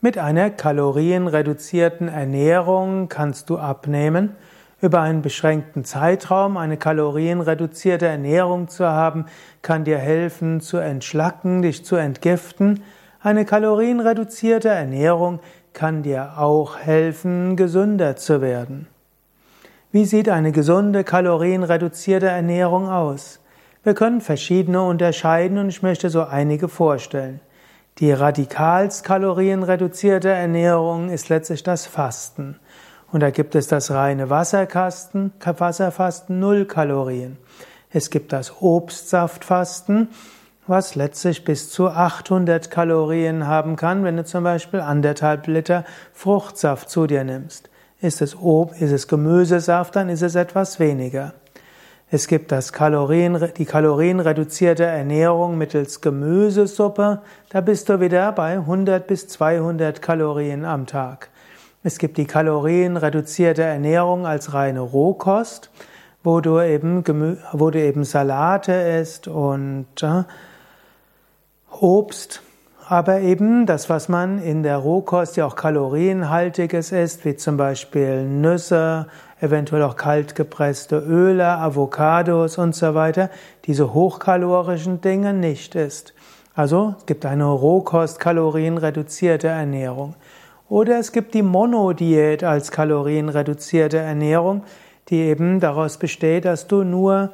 [0.00, 4.36] Mit einer kalorienreduzierten Ernährung kannst du abnehmen.
[4.80, 9.26] Über einen beschränkten Zeitraum eine kalorienreduzierte Ernährung zu haben,
[9.60, 12.84] kann dir helfen zu entschlacken, dich zu entgiften.
[13.20, 15.40] Eine kalorienreduzierte Ernährung
[15.72, 18.86] kann dir auch helfen, gesünder zu werden.
[19.90, 23.40] Wie sieht eine gesunde, kalorienreduzierte Ernährung aus?
[23.82, 27.40] Wir können verschiedene unterscheiden und ich möchte so einige vorstellen.
[27.98, 32.54] Die radikalst kalorienreduzierte Ernährung ist letztlich das Fasten.
[33.10, 37.38] Und da gibt es das reine Wasserkasten, Wasserfasten, null Kalorien.
[37.90, 40.10] Es gibt das Obstsaftfasten,
[40.68, 46.90] was letztlich bis zu 800 Kalorien haben kann, wenn du zum Beispiel anderthalb Liter Fruchtsaft
[46.90, 47.68] zu dir nimmst.
[48.00, 51.34] Ist es, Ob ist es Gemüsesaft, dann ist es etwas weniger.
[52.10, 57.20] Es gibt das Kalorien, die kalorienreduzierte Ernährung mittels Gemüsesuppe.
[57.50, 61.28] Da bist du wieder bei 100 bis 200 Kalorien am Tag.
[61.82, 65.70] Es gibt die kalorienreduzierte Ernährung als reine Rohkost,
[66.24, 67.04] wo du eben,
[67.52, 70.22] wo du eben Salate isst und äh,
[71.78, 72.42] Obst
[72.90, 78.24] aber eben das, was man in der Rohkost ja auch kalorienhaltiges isst, wie zum Beispiel
[78.24, 79.08] Nüsse,
[79.42, 83.28] eventuell auch kaltgepresste Öle, Avocados und so weiter,
[83.66, 86.14] diese hochkalorischen Dinge nicht isst.
[86.54, 90.14] Also es gibt eine Rohkost kalorienreduzierte Ernährung.
[90.70, 94.62] Oder es gibt die Monodiät als kalorienreduzierte Ernährung,
[95.10, 97.32] die eben daraus besteht, dass du nur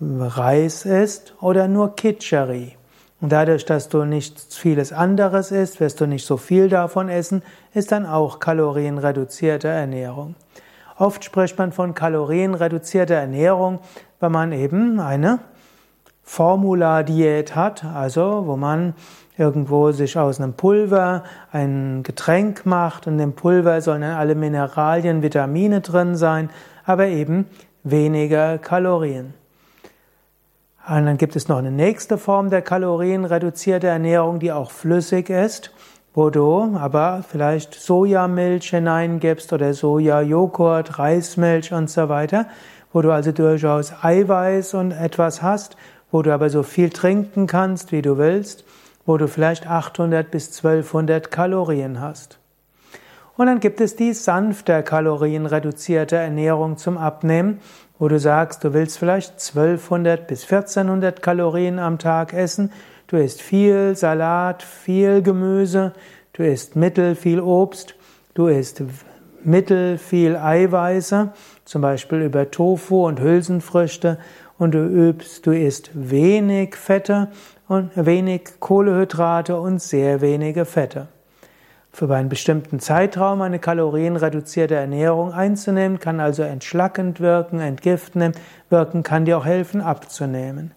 [0.00, 2.76] Reis isst oder nur Kitscheri.
[3.20, 7.42] Und dadurch, dass du nicht vieles anderes isst, wirst du nicht so viel davon essen,
[7.72, 10.34] ist dann auch kalorienreduzierte Ernährung.
[10.98, 13.80] Oft spricht man von kalorienreduzierter Ernährung,
[14.20, 15.40] wenn man eben eine
[16.22, 18.94] Formula-Diät hat, also wo man
[19.38, 25.22] irgendwo sich aus einem Pulver ein Getränk macht und im Pulver sollen dann alle Mineralien,
[25.22, 26.50] Vitamine drin sein,
[26.84, 27.46] aber eben
[27.82, 29.34] weniger Kalorien.
[30.88, 35.72] Und dann gibt es noch eine nächste Form der kalorienreduzierte Ernährung, die auch flüssig ist,
[36.14, 42.46] wo du aber vielleicht Sojamilch hineingibst oder Sojajoghurt, Reismilch und so weiter,
[42.92, 45.76] wo du also durchaus Eiweiß und etwas hast,
[46.12, 48.64] wo du aber so viel trinken kannst, wie du willst,
[49.06, 52.38] wo du vielleicht 800 bis 1200 Kalorien hast.
[53.36, 57.60] Und dann gibt es die sanfte kalorienreduzierte Ernährung zum Abnehmen,
[57.98, 62.72] wo du sagst, du willst vielleicht 1200 bis 1400 Kalorien am Tag essen,
[63.06, 65.92] du isst viel Salat, viel Gemüse,
[66.32, 67.94] du isst mittel viel Obst,
[68.34, 68.82] du isst
[69.42, 71.32] mittel viel Eiweiße,
[71.64, 74.18] zum Beispiel über Tofu und Hülsenfrüchte,
[74.58, 77.28] und du übst, du isst wenig Fette
[77.68, 81.08] und wenig Kohlehydrate und sehr wenige Fette.
[81.96, 89.24] Für einen bestimmten Zeitraum eine kalorienreduzierte Ernährung einzunehmen, kann also entschlackend wirken, entgiftend wirken, kann
[89.24, 90.72] dir auch helfen, abzunehmen.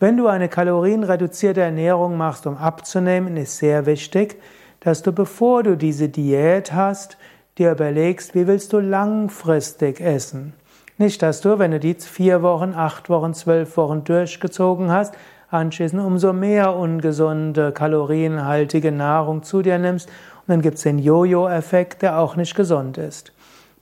[0.00, 4.42] Wenn du eine kalorienreduzierte Ernährung machst, um abzunehmen, ist sehr wichtig,
[4.80, 7.18] dass du, bevor du diese Diät hast,
[7.56, 10.54] dir überlegst, wie willst du langfristig essen.
[10.98, 15.14] Nicht, dass du, wenn du die vier Wochen, acht Wochen, zwölf Wochen durchgezogen hast,
[15.50, 20.10] anschließend umso mehr ungesunde, kalorienhaltige Nahrung zu dir nimmst
[20.46, 23.32] und dann gibt es den Jojo-Effekt, der auch nicht gesund ist.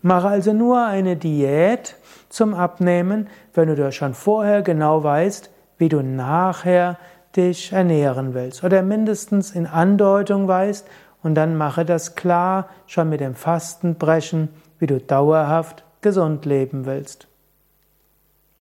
[0.01, 1.97] Mache also nur eine Diät
[2.29, 6.99] zum Abnehmen, wenn du das schon vorher genau weißt, wie du nachher
[7.35, 8.63] dich ernähren willst.
[8.63, 10.87] Oder mindestens in Andeutung weißt
[11.23, 14.49] und dann mache das klar, schon mit dem Fastenbrechen,
[14.79, 17.29] wie du dauerhaft gesund leben willst.